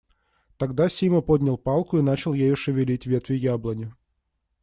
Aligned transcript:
Тогда 0.57 0.89
Сима 0.89 1.21
поднял 1.21 1.59
палку 1.59 1.99
и 1.99 2.01
начал 2.01 2.33
ею 2.33 2.55
шевелить 2.55 3.05
ветви 3.05 3.35
яблони. 3.35 3.93